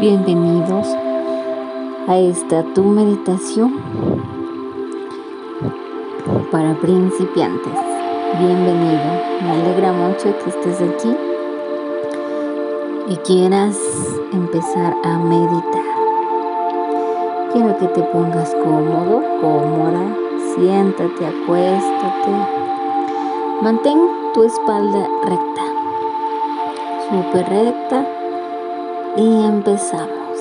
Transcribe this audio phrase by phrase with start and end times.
[0.00, 0.86] Bienvenidos
[2.06, 3.80] a esta tu meditación
[6.52, 7.72] para principiantes.
[8.38, 9.10] Bienvenido.
[9.42, 11.16] Me alegra mucho que estés aquí
[13.08, 13.76] y quieras
[14.32, 15.82] empezar a meditar.
[17.52, 20.14] Quiero que te pongas cómodo, cómoda.
[20.54, 22.30] Siéntate, acuéstate.
[23.62, 23.98] Mantén
[24.32, 25.62] tu espalda recta,
[27.10, 28.17] súper recta
[29.16, 30.38] y empezamos.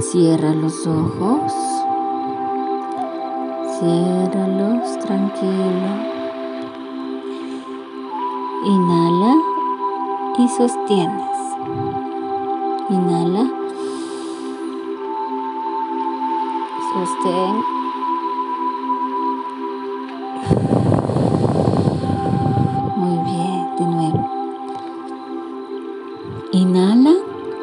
[0.00, 1.52] Cierra los ojos.
[3.78, 5.90] Ciérralos tranquilo.
[8.64, 9.34] Inhala
[10.38, 11.38] y sostienes.
[12.88, 13.50] Inhala.
[16.92, 17.75] Sostén.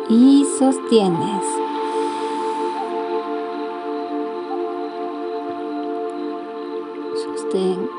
[0.09, 1.45] Y sostienes.
[7.15, 7.89] Sostén.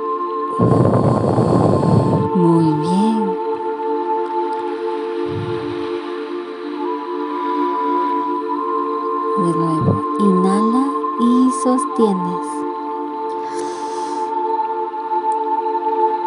[2.34, 3.36] Muy bien.
[9.36, 10.86] De nuevo, inhala
[11.20, 12.46] y sostienes.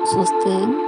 [0.06, 0.87] Sostén.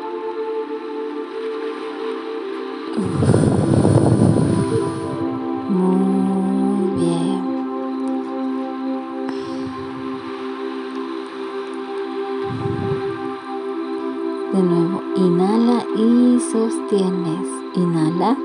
[15.20, 17.48] Inhala y sostienes.
[17.76, 18.38] Inhala.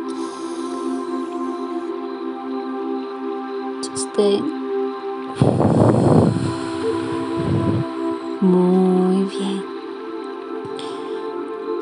[3.80, 4.44] Sostén.
[8.41, 9.64] Muy bien.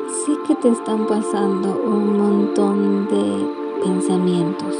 [0.07, 4.75] Sé que te están pasando un montón de pensamientos.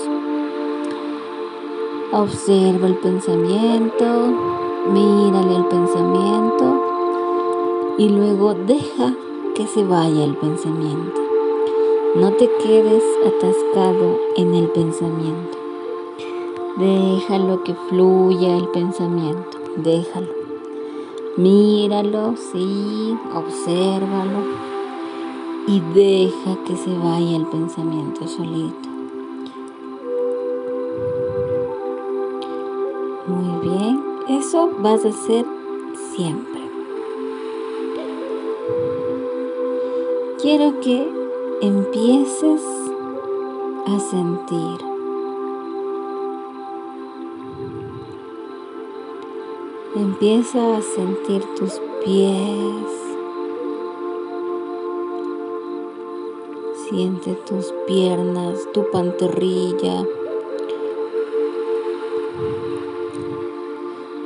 [2.12, 4.06] Observa el pensamiento,
[4.94, 6.84] mírale el pensamiento
[7.98, 9.14] y luego deja
[9.56, 11.22] que se vaya el pensamiento.
[12.16, 15.58] No te quedes atascado en el pensamiento.
[16.78, 19.60] Déjalo que fluya el pensamiento.
[19.78, 20.34] Déjalo.
[21.38, 24.44] Míralo, sí, obsérvalo
[25.68, 28.90] y deja que se vaya el pensamiento solito.
[33.28, 35.46] Muy bien, eso vas a hacer
[36.16, 36.63] siempre.
[40.44, 41.10] Quiero que
[41.62, 42.62] empieces
[43.86, 44.78] a sentir.
[49.96, 52.92] Empieza a sentir tus pies.
[56.90, 60.06] Siente tus piernas, tu pantorrilla,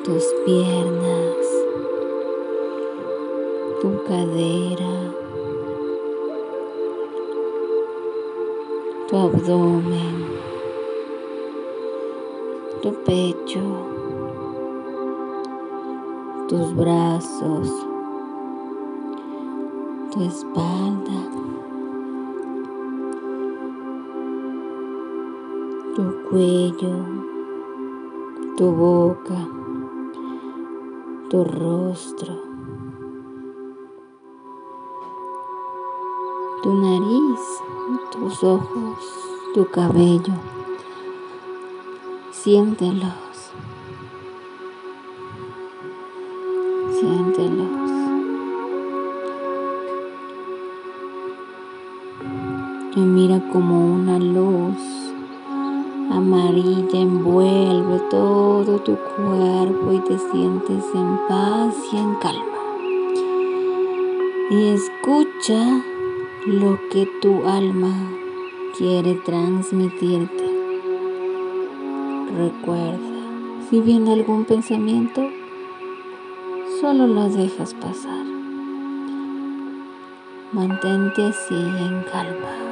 [0.03, 1.37] tus piernas,
[3.81, 5.06] tu cadera,
[9.17, 10.15] tu abdomen,
[12.81, 13.65] tu pecho,
[16.47, 17.71] tus brazos,
[20.11, 21.19] tu espalda.
[25.95, 26.95] tu cuello,
[28.55, 29.39] tu boca,
[31.27, 32.46] tu rostro,
[36.63, 37.39] tu nariz,
[38.11, 38.97] tus ojos,
[39.53, 40.33] tu cabello.
[42.31, 43.51] Siéntelos.
[46.99, 47.91] Siéntelos.
[52.95, 54.97] Y mira como una luz
[56.11, 62.57] amarilla envuelve todo tu cuerpo y te sientes en paz y en calma.
[64.49, 65.83] Y escucha
[66.47, 67.93] lo que tu alma
[68.77, 70.45] quiere transmitirte.
[72.37, 75.29] Recuerda, si viene algún pensamiento,
[76.79, 78.25] solo lo dejas pasar.
[80.53, 82.66] Mantente así en calma.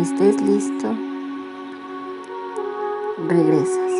[0.00, 0.92] Estés listo,
[3.28, 3.92] regresas.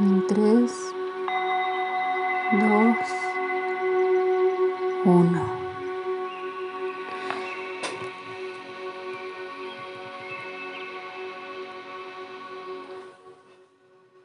[0.00, 0.94] En 3,
[2.58, 2.96] 2,
[5.04, 5.59] 1.